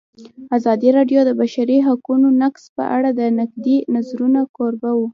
ازادي 0.57 0.89
راډیو 0.97 1.19
د 1.23 1.27
د 1.29 1.31
بشري 1.41 1.77
حقونو 1.87 2.27
نقض 2.41 2.63
په 2.75 2.83
اړه 2.95 3.09
د 3.19 3.21
نقدي 3.39 3.77
نظرونو 3.95 4.41
کوربه 4.55 4.91
وه. 4.97 5.07